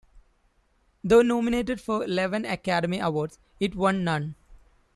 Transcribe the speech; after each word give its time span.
Though 1.03 1.21
nominated 1.21 1.79
for 1.79 2.03
eleven 2.03 2.43
Academy 2.43 2.97
Awards, 2.99 3.37
it 3.59 3.75
won 3.75 4.03
none. 4.03 4.33